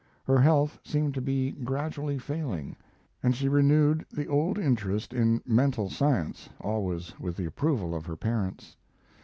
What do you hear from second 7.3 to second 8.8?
the approval of her parents.